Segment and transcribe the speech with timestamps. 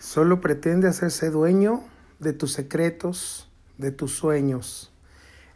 [0.00, 1.84] Solo pretende hacerse dueño
[2.20, 4.90] de tus secretos, de tus sueños.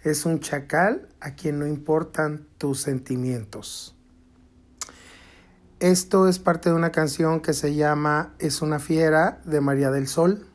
[0.03, 3.97] Es un chacal a quien no importan tus sentimientos.
[5.81, 10.07] Esto es parte de una canción que se llama Es una fiera de María del
[10.07, 10.47] Sol.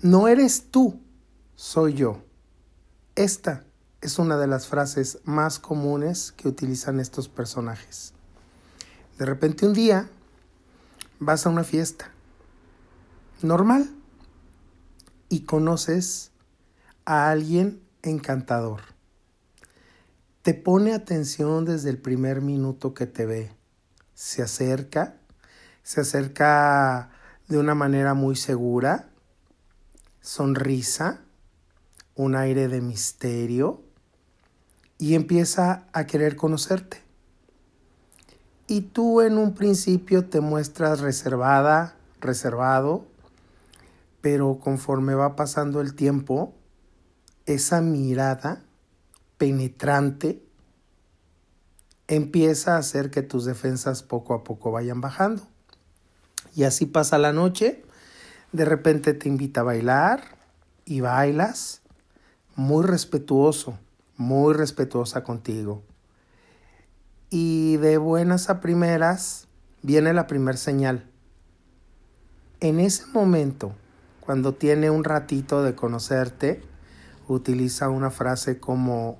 [0.00, 0.98] No eres tú,
[1.56, 2.24] soy yo.
[3.16, 3.64] Esta
[4.00, 8.14] es una de las frases más comunes que utilizan estos personajes.
[9.18, 10.08] De repente un día
[11.20, 12.10] vas a una fiesta
[13.42, 13.90] normal
[15.28, 16.32] y conoces
[17.04, 18.80] a alguien encantador.
[20.42, 23.52] Te pone atención desde el primer minuto que te ve.
[24.14, 25.16] Se acerca,
[25.82, 27.10] se acerca
[27.48, 29.10] de una manera muy segura,
[30.20, 31.20] sonrisa,
[32.14, 33.82] un aire de misterio
[34.98, 37.09] y empieza a querer conocerte.
[38.70, 43.04] Y tú en un principio te muestras reservada, reservado,
[44.20, 46.54] pero conforme va pasando el tiempo,
[47.46, 48.62] esa mirada
[49.38, 50.40] penetrante
[52.06, 55.42] empieza a hacer que tus defensas poco a poco vayan bajando.
[56.54, 57.82] Y así pasa la noche,
[58.52, 60.22] de repente te invita a bailar
[60.84, 61.80] y bailas,
[62.54, 63.80] muy respetuoso,
[64.16, 65.82] muy respetuosa contigo.
[67.30, 69.46] Y de buenas a primeras
[69.82, 71.08] viene la primer señal.
[72.58, 73.72] En ese momento,
[74.18, 76.60] cuando tiene un ratito de conocerte,
[77.28, 79.18] utiliza una frase como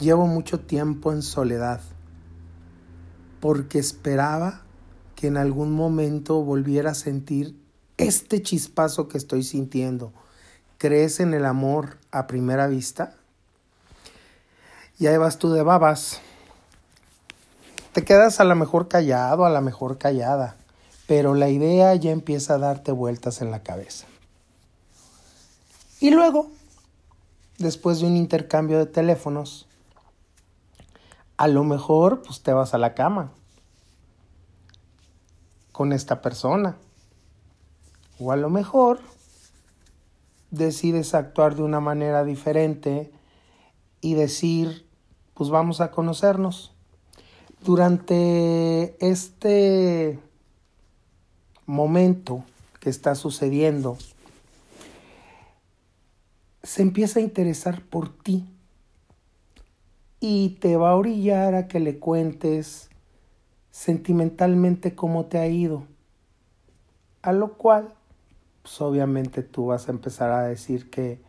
[0.00, 1.80] llevo mucho tiempo en soledad
[3.38, 4.62] porque esperaba
[5.14, 7.56] que en algún momento volviera a sentir
[7.98, 10.12] este chispazo que estoy sintiendo.
[10.78, 13.14] ¿Crees en el amor a primera vista?
[14.98, 16.20] Y ahí vas tú de babas.
[17.92, 20.56] Te quedas a lo mejor callado, a lo mejor callada,
[21.06, 24.06] pero la idea ya empieza a darte vueltas en la cabeza.
[26.00, 26.50] Y luego,
[27.58, 29.68] después de un intercambio de teléfonos,
[31.36, 33.30] a lo mejor pues te vas a la cama
[35.70, 36.76] con esta persona.
[38.18, 39.00] O a lo mejor
[40.50, 43.12] decides actuar de una manera diferente
[44.00, 44.88] y decir,
[45.34, 46.71] pues vamos a conocernos
[47.64, 50.18] durante este
[51.66, 52.44] momento
[52.80, 53.96] que está sucediendo,
[56.62, 58.44] se empieza a interesar por ti
[60.20, 62.88] y te va a orillar a que le cuentes
[63.70, 65.84] sentimentalmente cómo te ha ido.
[67.22, 67.94] A lo cual,
[68.62, 71.20] pues obviamente tú vas a empezar a decir que,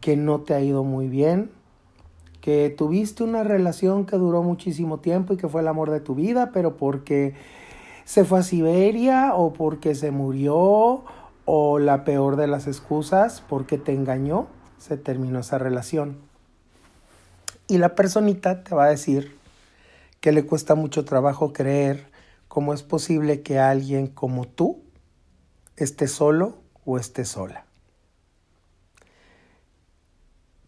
[0.00, 1.50] que no te ha ido muy bien,
[2.46, 6.14] que tuviste una relación que duró muchísimo tiempo y que fue el amor de tu
[6.14, 7.34] vida, pero porque
[8.04, 11.02] se fue a Siberia o porque se murió
[11.44, 14.46] o la peor de las excusas, porque te engañó,
[14.78, 16.18] se terminó esa relación.
[17.66, 19.36] Y la personita te va a decir
[20.20, 22.06] que le cuesta mucho trabajo creer
[22.46, 24.84] cómo es posible que alguien como tú
[25.76, 27.66] esté solo o esté sola.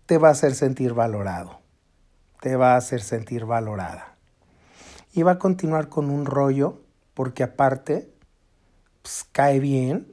[0.07, 1.68] Te va a hacer sentir valorado
[2.41, 4.15] te va a hacer sentir valorada.
[5.13, 6.81] Y va a continuar con un rollo,
[7.15, 8.11] porque aparte,
[9.03, 10.13] pues, cae bien,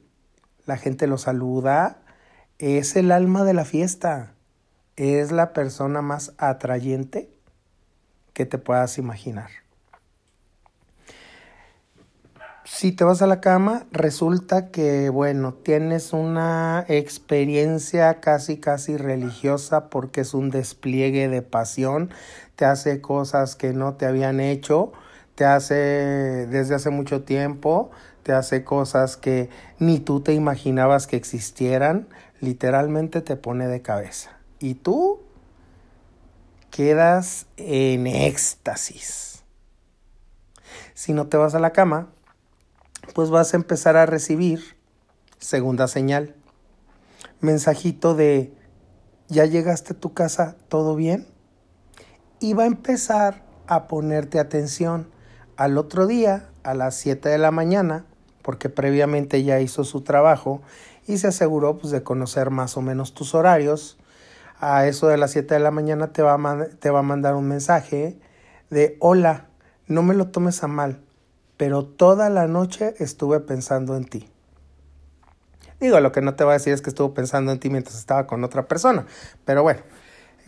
[0.64, 1.98] la gente lo saluda,
[2.58, 4.32] es el alma de la fiesta,
[4.96, 7.30] es la persona más atrayente
[8.32, 9.50] que te puedas imaginar.
[12.66, 19.88] Si te vas a la cama, resulta que, bueno, tienes una experiencia casi, casi religiosa
[19.88, 22.10] porque es un despliegue de pasión,
[22.56, 24.92] te hace cosas que no te habían hecho,
[25.36, 27.92] te hace desde hace mucho tiempo,
[28.24, 32.08] te hace cosas que ni tú te imaginabas que existieran,
[32.40, 34.40] literalmente te pone de cabeza.
[34.58, 35.20] Y tú
[36.70, 39.44] quedas en éxtasis.
[40.94, 42.08] Si no te vas a la cama,
[43.14, 44.76] pues vas a empezar a recibir
[45.38, 46.34] segunda señal.
[47.40, 48.52] Mensajito de,
[49.28, 50.56] ¿ya llegaste a tu casa?
[50.68, 51.26] ¿Todo bien?
[52.40, 55.08] Y va a empezar a ponerte atención.
[55.56, 58.04] Al otro día, a las 7 de la mañana,
[58.42, 60.62] porque previamente ya hizo su trabajo
[61.06, 63.98] y se aseguró pues, de conocer más o menos tus horarios,
[64.58, 67.34] a eso de las 7 de la mañana te va, a te va a mandar
[67.34, 68.18] un mensaje
[68.70, 69.46] de hola,
[69.86, 71.00] no me lo tomes a mal,
[71.56, 74.28] pero toda la noche estuve pensando en ti.
[75.80, 77.98] Digo, lo que no te voy a decir es que estuvo pensando en ti mientras
[77.98, 79.06] estaba con otra persona,
[79.44, 79.80] pero bueno,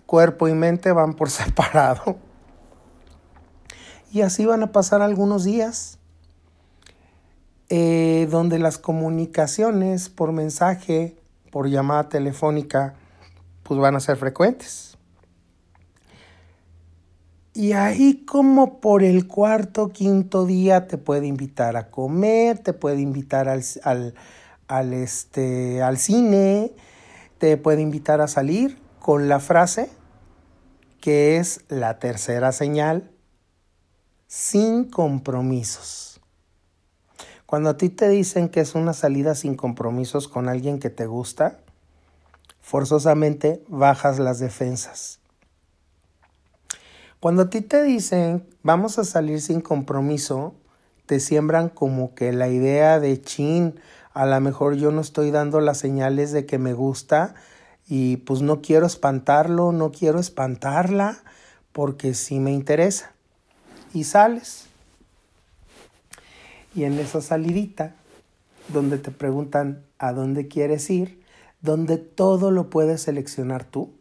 [0.06, 2.16] cuerpo y mente van por separado.
[4.10, 5.98] Y así van a pasar algunos días.
[7.70, 11.18] eh, donde las comunicaciones por mensaje,
[11.50, 12.94] por llamada telefónica,
[13.62, 14.87] pues van a ser frecuentes.
[17.58, 23.00] Y ahí como por el cuarto, quinto día te puede invitar a comer, te puede
[23.00, 23.64] invitar al,
[24.68, 26.70] al, este, al cine,
[27.38, 29.90] te puede invitar a salir con la frase
[31.00, 33.10] que es la tercera señal,
[34.28, 36.20] sin compromisos.
[37.44, 41.06] Cuando a ti te dicen que es una salida sin compromisos con alguien que te
[41.06, 41.58] gusta,
[42.60, 45.18] forzosamente bajas las defensas.
[47.20, 50.54] Cuando a ti te dicen vamos a salir sin compromiso,
[51.06, 53.80] te siembran como que la idea de chin,
[54.12, 57.34] a lo mejor yo no estoy dando las señales de que me gusta
[57.88, 61.22] y pues no quiero espantarlo, no quiero espantarla,
[61.72, 63.12] porque sí me interesa.
[63.94, 64.66] Y sales.
[66.74, 67.94] Y en esa salidita,
[68.68, 71.22] donde te preguntan a dónde quieres ir,
[71.62, 73.94] donde todo lo puedes seleccionar tú,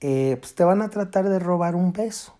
[0.00, 2.34] eh, pues te van a tratar de robar un beso.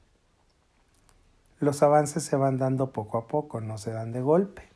[1.61, 4.75] Los avances se van dando poco a poco, no se dan de golpe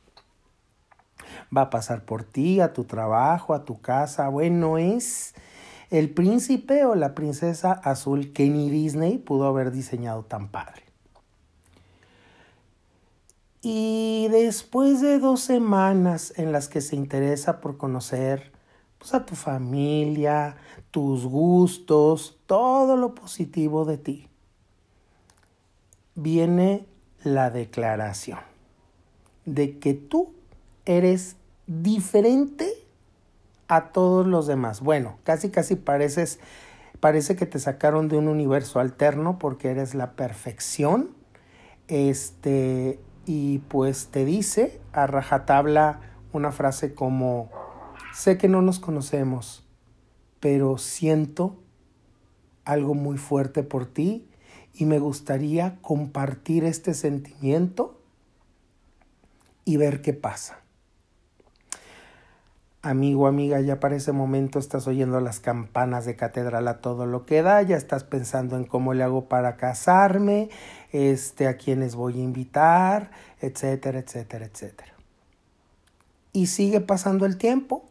[1.57, 4.29] va a pasar por ti, a tu trabajo, a tu casa.
[4.29, 5.35] Bueno, es
[5.91, 10.83] el príncipe o la princesa azul que ni Disney pudo haber diseñado tan padre.
[13.61, 18.53] Y después de dos semanas en las que se interesa por conocer
[18.99, 20.57] pues, a tu familia,
[20.91, 24.29] tus gustos, todo lo positivo de ti,
[26.15, 26.87] viene
[27.23, 28.39] la declaración
[29.45, 30.33] de que tú
[30.87, 31.37] eres
[31.67, 32.73] diferente
[33.69, 34.81] a todos los demás.
[34.81, 36.41] Bueno, casi casi pareces
[37.01, 41.11] parece que te sacaron de un universo alterno porque eres la perfección.
[41.87, 46.01] Este y pues te dice a rajatabla
[46.33, 47.51] una frase como
[48.15, 49.67] sé que no nos conocemos,
[50.41, 51.59] pero siento
[52.69, 54.29] algo muy fuerte por ti
[54.75, 58.01] y me gustaría compartir este sentimiento
[59.65, 60.59] y ver qué pasa
[62.83, 67.27] amigo, amiga, ya para ese momento estás oyendo las campanas de catedral a todo lo
[67.27, 70.49] que da, ya estás pensando en cómo le hago para casarme,
[70.93, 73.11] este, a quiénes voy a invitar,
[73.41, 74.93] etcétera, etcétera, etcétera.
[76.33, 77.85] Y sigue pasando el tiempo.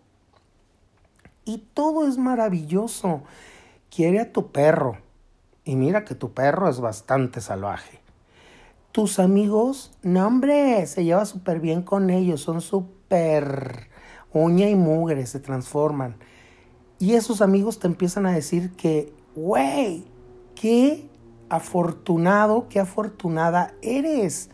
[1.43, 3.23] Y todo es maravilloso.
[3.89, 4.97] Quiere a tu perro.
[5.63, 7.99] Y mira que tu perro es bastante salvaje.
[8.91, 13.89] Tus amigos, no hombre, se lleva súper bien con ellos, son súper
[14.33, 16.15] uña y mugre se transforman.
[16.99, 20.05] Y esos amigos te empiezan a decir que, güey,
[20.55, 21.09] qué
[21.49, 24.49] afortunado, qué afortunada eres.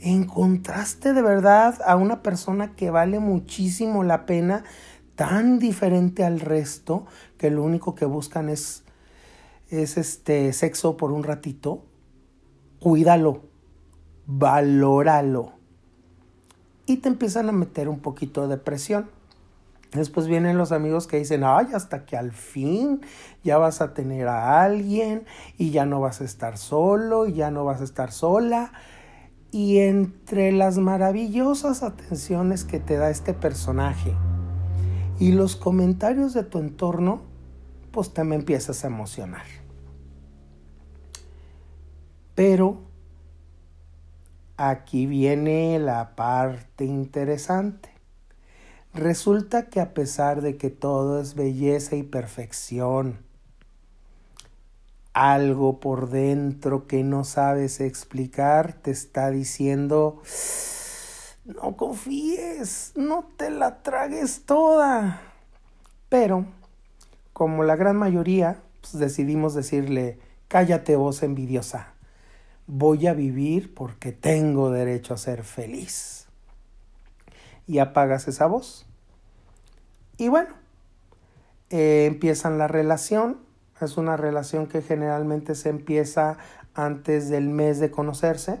[0.00, 4.64] Encontraste de verdad a una persona que vale muchísimo la pena,
[5.18, 7.04] tan diferente al resto,
[7.38, 8.84] que lo único que buscan es,
[9.68, 11.82] es este sexo por un ratito.
[12.78, 13.42] Cuídalo,
[14.26, 15.58] valóralo
[16.86, 19.10] y te empiezan a meter un poquito de presión.
[19.90, 23.00] Después vienen los amigos que dicen, ay, hasta que al fin
[23.42, 25.24] ya vas a tener a alguien
[25.56, 28.72] y ya no vas a estar solo y ya no vas a estar sola.
[29.50, 34.14] Y entre las maravillosas atenciones que te da este personaje
[35.18, 37.22] y los comentarios de tu entorno,
[37.90, 39.46] pues me empiezas a emocionar.
[42.34, 42.88] Pero
[44.60, 47.90] Aquí viene la parte interesante.
[48.92, 53.18] Resulta que a pesar de que todo es belleza y perfección,
[55.12, 60.20] algo por dentro que no sabes explicar te está diciendo,
[61.48, 65.20] no confíes, no te la tragues toda.
[66.08, 66.46] Pero,
[67.32, 71.94] como la gran mayoría, pues decidimos decirle, cállate voz envidiosa
[72.68, 76.26] voy a vivir porque tengo derecho a ser feliz.
[77.66, 78.86] Y apagas esa voz.
[80.16, 80.50] Y bueno,
[81.70, 83.38] eh, empiezan la relación.
[83.80, 86.38] Es una relación que generalmente se empieza
[86.74, 88.60] antes del mes de conocerse.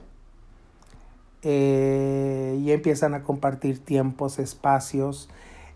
[1.42, 5.28] Eh, y empiezan a compartir tiempos, espacios.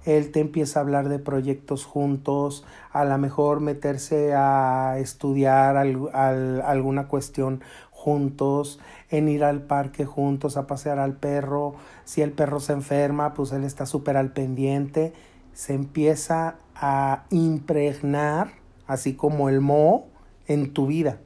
[0.04, 7.06] Él te empieza a hablar de proyectos juntos, a lo mejor meterse a estudiar alguna
[7.06, 11.76] cuestión juntos, en ir al parque juntos a pasear al perro.
[12.04, 15.12] Si el perro se enferma, pues él está súper al pendiente.
[15.52, 18.50] Se empieza a impregnar,
[18.88, 20.08] así como el mo,
[20.48, 21.18] en tu vida.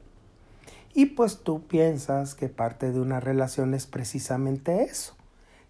[0.97, 5.15] Y pues tú piensas que parte de una relación es precisamente eso,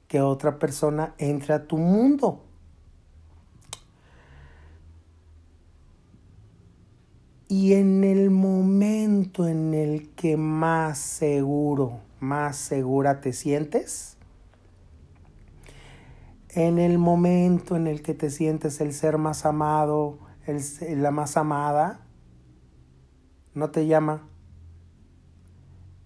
[0.08, 2.46] que otra persona entre a tu mundo.
[7.50, 14.16] Y en el momento en el que más seguro, más segura te sientes,
[16.52, 20.64] en el momento en el que te sientes el ser más amado, el,
[21.04, 22.00] la más amada,
[23.56, 24.27] no te llama,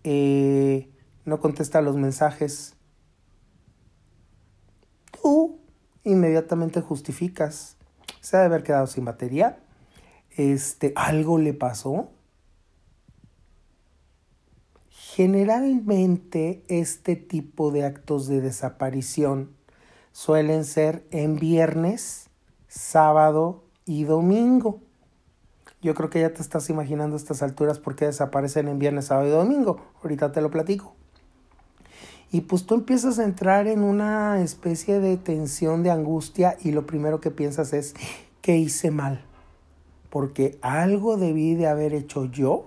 [0.04, 0.90] eh,
[1.26, 2.76] no contesta los mensajes,
[5.22, 5.60] tú
[6.04, 7.78] inmediatamente justificas,
[8.22, 9.60] se ha de haber quedado sin batería,
[10.32, 12.10] este, algo le pasó.
[14.90, 19.56] Generalmente este tipo de actos de desaparición
[20.14, 22.30] suelen ser en viernes,
[22.68, 24.82] sábado y domingo.
[25.82, 29.06] Yo creo que ya te estás imaginando a estas alturas por qué desaparecen en viernes,
[29.06, 29.82] sábado y domingo.
[30.04, 30.96] Ahorita te lo platico.
[32.32, 36.86] Y pues tú empiezas a entrar en una especie de tensión, de angustia y lo
[36.86, 37.94] primero que piensas es,
[38.42, 39.26] ¿qué hice mal?
[40.12, 42.66] porque algo debí de haber hecho yo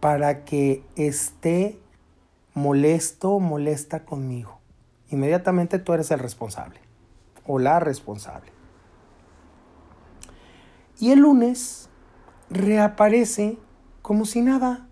[0.00, 1.78] para que esté
[2.52, 4.58] molesto o molesta conmigo.
[5.10, 6.80] Inmediatamente tú eres el responsable
[7.46, 8.50] o la responsable.
[11.00, 11.88] Y el lunes
[12.50, 13.58] reaparece
[14.02, 14.86] como si nada,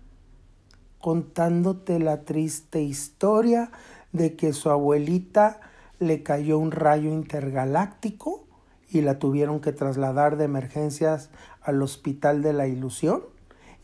[0.99, 3.71] contándote la triste historia
[4.11, 5.61] de que su abuelita
[5.99, 8.45] le cayó un rayo intergaláctico
[8.89, 11.29] y la tuvieron que trasladar de emergencias
[11.61, 13.21] al Hospital de la Ilusión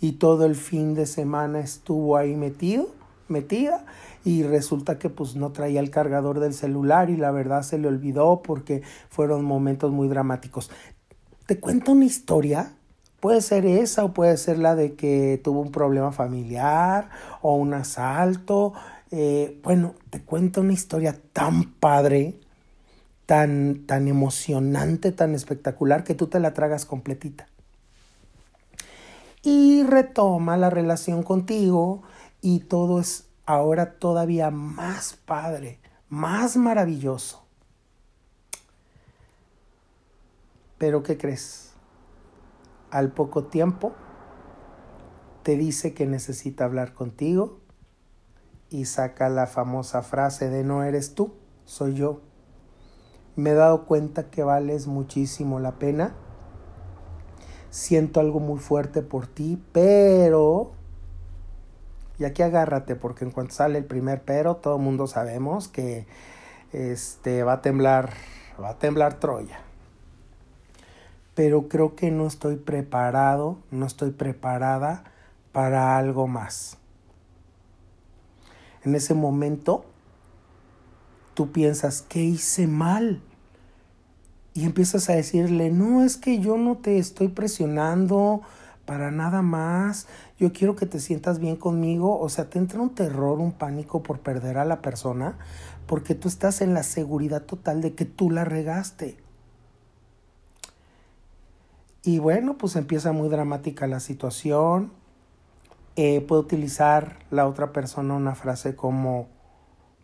[0.01, 2.89] y todo el fin de semana estuvo ahí metido,
[3.27, 3.85] metida
[4.25, 7.88] y resulta que pues no traía el cargador del celular y la verdad se le
[7.88, 10.69] olvidó porque fueron momentos muy dramáticos.
[11.49, 12.73] Te cuento una historia,
[13.19, 17.09] puede ser esa o puede ser la de que tuvo un problema familiar
[17.41, 18.73] o un asalto.
[19.09, 22.35] Eh, bueno, te cuento una historia tan padre
[23.25, 27.47] tan, tan emocionante, tan espectacular, que tú te la tragas completita.
[29.41, 32.03] Y retoma la relación contigo
[32.41, 35.79] y todo es ahora todavía más padre,
[36.09, 37.48] más maravilloso.
[40.79, 41.74] Pero ¿qué crees?
[42.89, 43.93] Al poco tiempo
[45.43, 47.59] te dice que necesita hablar contigo
[48.69, 52.21] y saca la famosa frase de no eres tú, soy yo
[53.39, 56.13] me he dado cuenta que vales muchísimo la pena.
[57.69, 60.71] Siento algo muy fuerte por ti, pero...
[62.17, 66.05] Y aquí agárrate, porque en cuanto sale el primer pero, todo el mundo sabemos que
[66.74, 68.12] este, va a temblar,
[68.62, 69.68] va a temblar Troya.
[71.39, 75.05] Pero creo que no estoy preparado, no estoy preparada
[75.53, 76.77] para algo más.
[78.84, 79.86] En ese momento,
[81.36, 83.22] tú piensas, ¿qué hice mal?
[84.53, 88.41] y empiezas a decirle, no, es que yo no te estoy presionando
[88.86, 92.93] para nada más, yo quiero que te sientas bien conmigo, o sea, te entra un
[92.93, 95.38] terror, un pánico por perder a la persona,
[95.88, 99.28] porque tú estás en la seguridad total de que tú la regaste.
[102.03, 104.91] Y bueno, pues empieza muy dramática la situación.
[105.95, 109.27] Eh, puede utilizar la otra persona una frase como,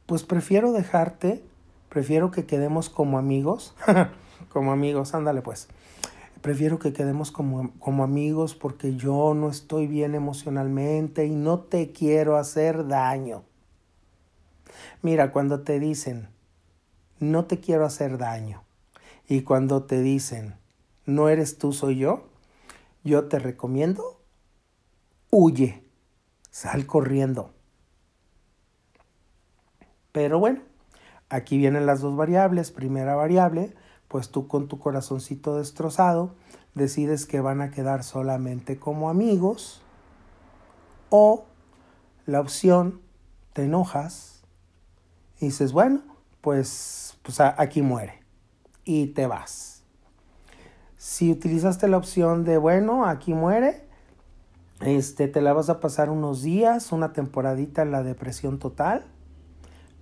[0.06, 1.44] pues prefiero dejarte,
[1.90, 3.76] prefiero que quedemos como amigos.
[4.50, 5.70] como amigos, ándale pues.
[6.42, 11.92] Prefiero que quedemos como, como amigos porque yo no estoy bien emocionalmente y no te
[11.92, 13.44] quiero hacer daño.
[15.02, 16.28] Mira, cuando te dicen,
[17.20, 18.64] no te quiero hacer daño,
[19.28, 20.56] y cuando te dicen,
[21.06, 22.26] no eres tú, soy yo,
[23.04, 24.20] yo te recomiendo,
[25.30, 25.84] huye,
[26.50, 27.52] sal corriendo.
[30.12, 30.62] Pero bueno,
[31.30, 32.72] aquí vienen las dos variables.
[32.72, 33.76] Primera variable,
[34.08, 36.34] pues tú con tu corazoncito destrozado
[36.74, 39.82] decides que van a quedar solamente como amigos
[41.10, 41.46] o
[42.26, 43.02] la opción
[43.54, 44.44] te enojas
[45.40, 46.02] y dices, bueno,
[46.42, 48.24] pues, pues aquí muere
[48.84, 49.75] y te vas.
[51.08, 53.84] Si utilizaste la opción de, bueno, aquí muere,
[54.82, 59.06] este, te la vas a pasar unos días, una temporadita en la depresión total,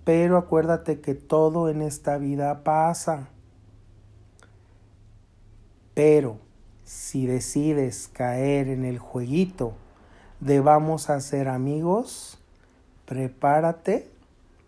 [0.04, 3.28] pero acuérdate que todo en esta vida pasa.
[5.92, 6.38] Pero
[6.84, 9.74] si decides caer en el jueguito
[10.40, 12.38] de vamos a ser amigos,
[13.04, 14.08] prepárate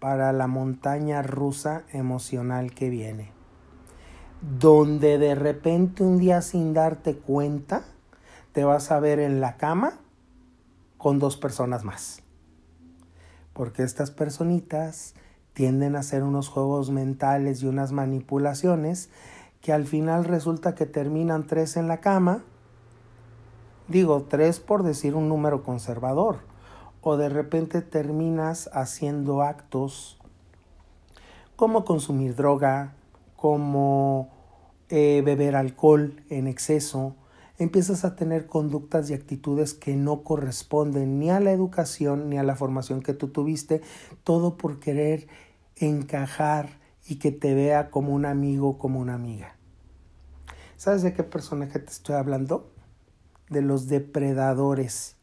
[0.01, 3.36] para la montaña rusa emocional que viene.
[4.47, 7.83] Donde de repente un día sin darte cuenta,
[8.53, 9.99] te vas a ver en la cama
[10.99, 12.23] con dos personas más.
[13.53, 15.15] Porque estas personitas
[15.53, 19.11] tienden a hacer unos juegos mentales y unas manipulaciones
[19.61, 22.45] que al final resulta que terminan tres en la cama.
[23.89, 26.39] Digo, tres por decir un número conservador.
[27.01, 30.21] O de repente terminas haciendo actos
[31.57, 32.93] como consumir droga,
[33.35, 34.36] como
[34.89, 37.17] eh, beber alcohol en exceso,
[37.59, 42.43] empiezas a tener conductas y actitudes que no corresponden ni a la educación ni a
[42.43, 43.83] la formación que tú tuviste,
[44.25, 45.27] todo por querer
[45.77, 49.57] encajar y que te vea como un amigo, como una amiga.
[50.77, 52.71] ¿Sabes de qué personaje te estoy hablando?
[53.49, 55.17] De los depredadores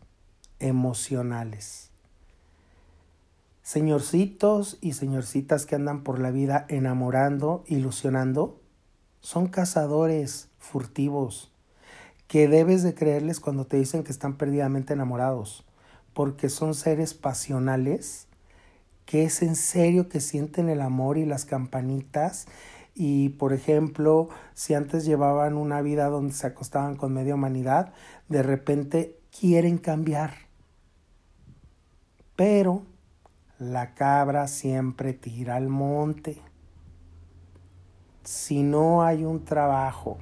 [0.60, 1.92] emocionales.
[3.62, 8.60] Señorcitos y señorcitas que andan por la vida enamorando, ilusionando,
[9.24, 11.50] son cazadores furtivos
[12.28, 15.64] que debes de creerles cuando te dicen que están perdidamente enamorados,
[16.14, 18.28] porque son seres pasionales
[19.06, 22.48] que es en serio que sienten el amor y las campanitas
[22.96, 27.94] y por ejemplo, si antes llevaban una vida donde se acostaban con media humanidad,
[28.28, 30.34] de repente quieren cambiar.
[32.36, 32.84] Pero
[33.58, 36.42] la cabra siempre tira al monte.
[38.24, 40.18] Si no hay un trabajo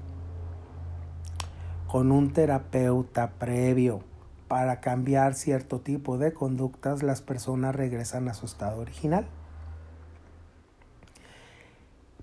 [1.87, 4.01] con un terapeuta previo
[4.47, 9.27] para cambiar cierto tipo de conductas, las personas regresan a su estado original.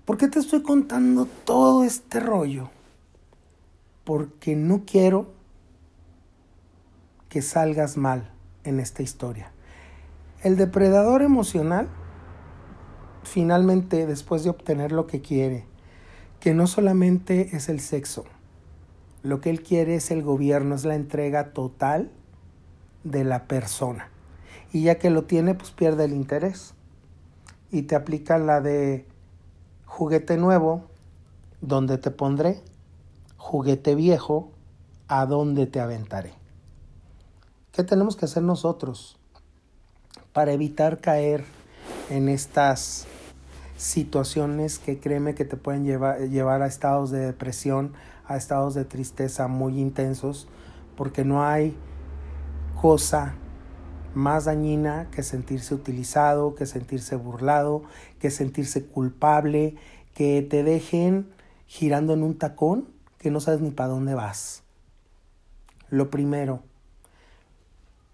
[0.05, 2.69] ¿Por qué te estoy contando todo este rollo?
[4.03, 5.27] Porque no quiero
[7.29, 8.31] que salgas mal
[8.63, 9.51] en esta historia.
[10.43, 11.87] El depredador emocional,
[13.23, 15.68] finalmente, después de obtener lo que quiere,
[16.39, 18.25] que no solamente es el sexo,
[19.23, 22.09] lo que él quiere es el gobierno, es la entrega total
[23.03, 24.09] de la persona.
[24.71, 26.73] Y ya que lo tiene, pues pierde el interés.
[27.71, 29.05] Y te aplica la de
[29.85, 30.85] juguete nuevo,
[31.61, 32.61] donde te pondré,
[33.37, 34.51] juguete viejo,
[35.07, 36.33] a dónde te aventaré.
[37.71, 39.17] ¿Qué tenemos que hacer nosotros
[40.33, 41.43] para evitar caer
[42.09, 43.07] en estas
[43.79, 47.93] situaciones que créeme que te pueden llevar, llevar a estados de depresión,
[48.25, 50.49] a estados de tristeza muy intensos,
[50.97, 51.73] porque no hay
[52.81, 53.35] cosa
[54.13, 57.83] más dañina que sentirse utilizado, que sentirse burlado,
[58.19, 59.75] que sentirse culpable,
[60.13, 61.29] que te dejen
[61.65, 64.63] girando en un tacón que no sabes ni para dónde vas.
[65.89, 66.63] Lo primero,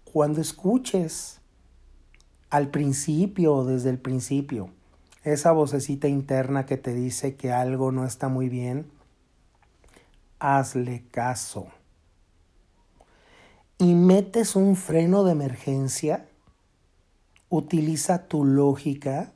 [0.04, 1.40] cuando escuches
[2.50, 4.70] al principio, desde el principio,
[5.26, 8.86] esa vocecita interna que te dice que algo no está muy bien,
[10.38, 11.66] hazle caso.
[13.76, 16.28] Y metes un freno de emergencia,
[17.48, 19.32] utiliza tu lógica.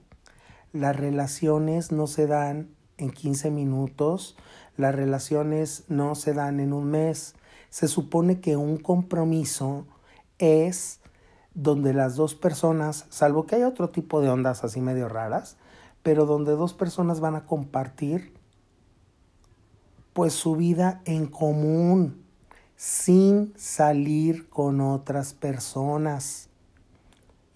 [0.72, 4.36] Las relaciones no se dan en 15 minutos,
[4.76, 7.34] las relaciones no se dan en un mes.
[7.68, 9.86] Se supone que un compromiso
[10.38, 11.00] es
[11.54, 15.56] donde las dos personas, salvo que hay otro tipo de ondas así medio raras,
[16.02, 18.32] pero donde dos personas van a compartir
[20.12, 22.24] pues su vida en común,
[22.76, 26.48] sin salir con otras personas.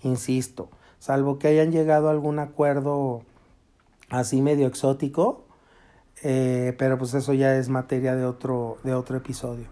[0.02, 3.22] Insisto, salvo que hayan llegado a algún acuerdo
[4.11, 5.44] así medio exótico,
[6.22, 9.66] eh, pero pues eso ya es materia de otro, de otro episodio.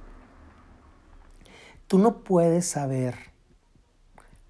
[1.86, 3.14] Tú no puedes saber,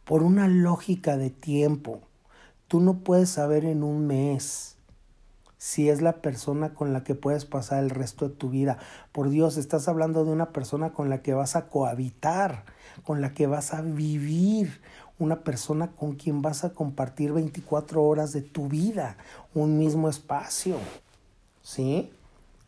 [0.04, 2.00] por una lógica de tiempo,
[2.72, 4.76] tú no puedes saber en un mes,
[5.58, 8.78] si es la persona con la que puedes pasar el resto de tu vida.
[9.12, 12.64] Por Dios, estás hablando de una persona con la que vas a cohabitar,
[13.04, 14.80] con la que vas a vivir,
[15.18, 19.18] una persona con quien vas a compartir 24 horas de tu vida,
[19.52, 20.76] un mismo espacio.
[21.60, 22.10] ¿Sí?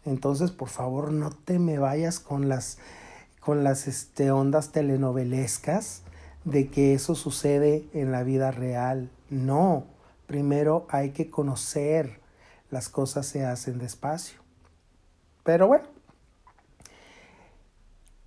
[0.05, 2.77] Entonces, por favor, no te me vayas con las
[3.41, 6.03] con las este, ondas telenovelescas
[6.45, 9.11] de que eso sucede en la vida real.
[9.31, 9.94] No,
[10.27, 12.21] primero hay que conocer,
[12.71, 14.41] las cosas se hacen despacio.
[15.43, 15.87] Pero bueno,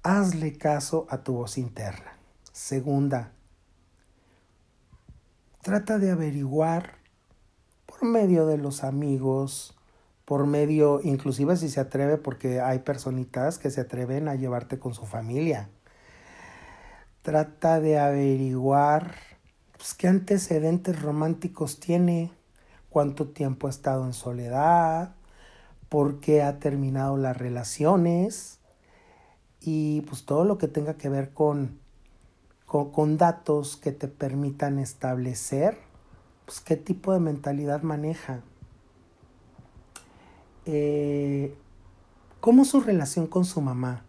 [0.04, 2.18] hazle caso a tu voz interna.
[2.52, 3.34] Segunda,
[5.62, 6.98] trata de averiguar
[7.86, 9.78] por medio de los amigos,
[10.26, 14.94] por medio, inclusive si se atreve, porque hay personitas que se atreven a llevarte con
[14.94, 15.70] su familia.
[17.22, 19.16] Trata de averiguar
[19.78, 22.32] pues, qué antecedentes románticos tiene
[22.90, 25.14] cuánto tiempo ha estado en soledad,
[25.90, 28.60] por qué ha terminado las relaciones
[29.62, 31.80] y pues todo lo que tenga que ver con,
[32.66, 35.78] con, datos que te permitan establecer
[36.46, 38.42] pues, qué tipo de mentalidad maneja.
[40.66, 41.56] Eh,
[42.40, 44.04] ¿Cómo es su relación con su mamá?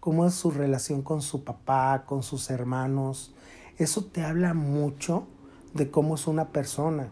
[0.00, 3.34] ¿Cómo es su relación con su papá, con sus hermanos?
[3.76, 5.26] Eso te habla mucho
[5.72, 7.08] de cómo es una persona.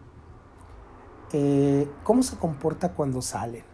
[1.33, 3.65] Eh, ¿Cómo se comporta cuando salen?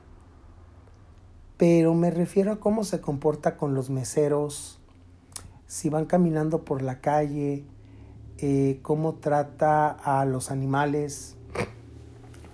[1.59, 4.79] Pero me refiero a cómo se comporta con los meseros,
[5.67, 7.65] si van caminando por la calle,
[8.39, 11.37] eh, cómo trata a los animales,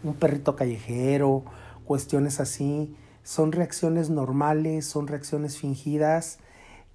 [0.03, 1.45] un perrito callejero,
[1.85, 2.97] cuestiones así.
[3.23, 6.39] Son reacciones normales, son reacciones fingidas.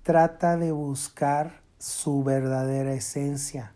[0.04, 3.74] Trata de buscar su verdadera esencia.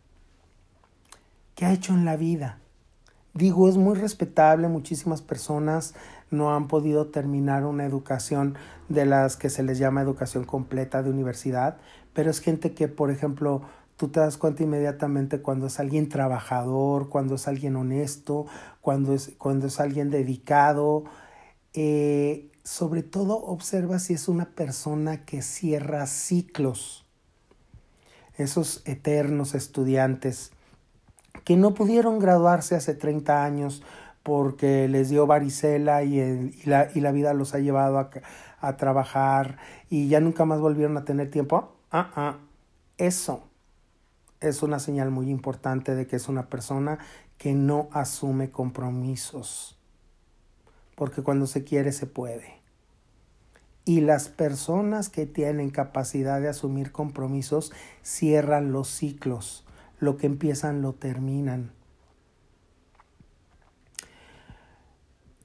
[1.55, 2.59] ¿Qué ha hecho en la vida?
[3.33, 5.95] Digo, es muy respetable, muchísimas personas
[6.29, 8.55] no han podido terminar una educación
[8.89, 11.77] de las que se les llama educación completa de universidad,
[12.13, 13.63] pero es gente que, por ejemplo,
[13.97, 18.45] tú te das cuenta inmediatamente cuando es alguien trabajador, cuando es alguien honesto,
[18.81, 21.05] cuando es, cuando es alguien dedicado.
[21.73, 27.02] Eh, sobre todo observa si es una persona que cierra ciclos.
[28.37, 30.51] Esos eternos estudiantes
[31.43, 33.83] que no pudieron graduarse hace 30 años
[34.23, 38.09] porque les dio varicela y, y, la, y la, vida los ha llevado a,
[38.61, 39.57] a, trabajar
[39.89, 41.75] y ya nunca más volvieron a tener tiempo.
[41.91, 42.37] Ah, ah,
[42.97, 43.43] eso
[44.39, 46.99] es una señal muy importante de que es una persona
[47.37, 49.77] que no asume compromisos.
[50.95, 52.62] Porque cuando se quiere se puede.
[53.85, 59.65] Y las personas que tienen capacidad de asumir compromisos cierran los ciclos.
[59.99, 61.71] Lo que empiezan lo terminan.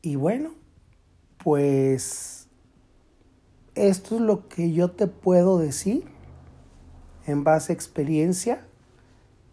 [0.03, 0.53] Y bueno,
[1.43, 2.49] pues
[3.75, 6.05] esto es lo que yo te puedo decir
[7.27, 8.65] en base a experiencia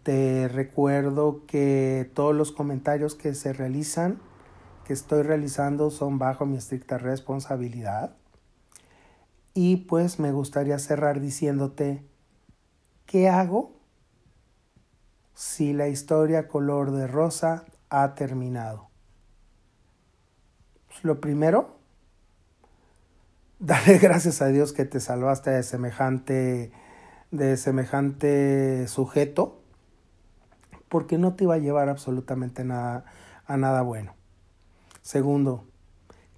[0.06, 4.20] te recuerdo que todos los comentarios que se realizan,
[4.84, 8.14] que estoy realizando, son bajo mi estricta responsabilidad.
[9.56, 12.04] Y pues me gustaría cerrar diciéndote,
[13.06, 13.72] ¿qué hago
[15.32, 18.90] si la historia color de rosa ha terminado?
[20.88, 21.78] Pues lo primero,
[23.58, 26.70] dale gracias a Dios que te salvaste de semejante,
[27.30, 29.62] de semejante sujeto
[30.90, 33.06] porque no te iba a llevar absolutamente nada,
[33.46, 34.14] a nada bueno.
[35.00, 35.64] Segundo,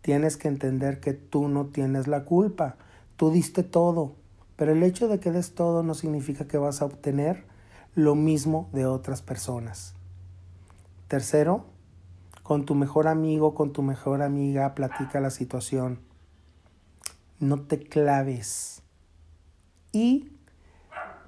[0.02, 2.76] tienes que entender que tú no tienes la culpa,
[3.18, 4.14] tú diste todo,
[4.56, 7.44] pero el hecho de que des todo no significa que vas a obtener
[7.94, 9.94] lo mismo de otras personas.
[11.08, 11.66] Tercero,
[12.44, 15.98] con tu mejor amigo, con tu mejor amiga, platica la situación.
[17.40, 18.82] No te claves.
[19.90, 20.30] Y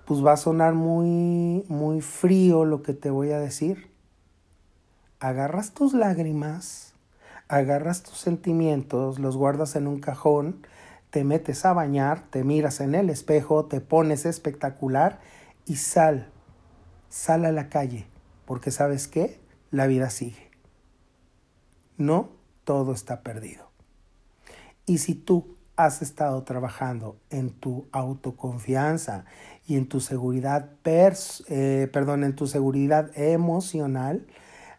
[0.07, 3.91] pues va a sonar muy, muy frío lo que te voy a decir.
[5.19, 6.95] Agarras tus lágrimas,
[7.49, 10.65] agarras tus sentimientos, los guardas en un cajón,
[11.11, 15.21] te metes a bañar, te miras en el espejo, te pones espectacular
[15.67, 16.31] y sal,
[17.09, 18.07] sal a la calle,
[18.47, 20.51] porque sabes qué, la vida sigue.
[21.97, 22.31] No
[22.65, 23.71] todo está perdido.
[24.87, 29.25] Y si tú has estado trabajando en tu autoconfianza
[29.67, 34.27] y en tu seguridad, eh, perdón, en tu seguridad emocional,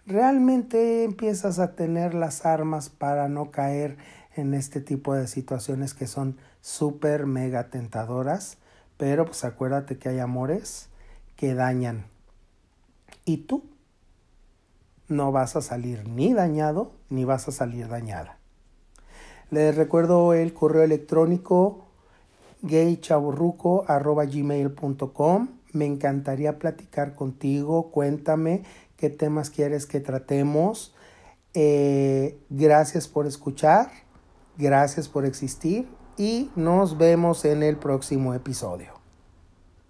[0.06, 3.98] realmente empiezas a tener las armas para no caer
[4.36, 8.58] en este tipo de situaciones que son súper mega tentadoras,
[8.98, 10.88] pero pues acuérdate que hay amores
[11.36, 12.06] que dañan.
[13.26, 13.64] Y tú
[15.08, 18.38] no vas a salir ni dañado ni vas a salir dañada.
[19.50, 21.88] Les recuerdo el correo electrónico
[22.62, 27.92] gaychaburruco.gmail.com Me encantaría platicar contigo.
[27.92, 28.64] Cuéntame
[28.96, 30.96] qué temas quieres que tratemos.
[31.54, 33.92] Eh, gracias por escuchar.
[34.58, 35.88] Gracias por existir.
[36.18, 38.94] Y nos vemos en el próximo episodio.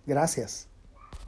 [0.05, 0.70] Gracias.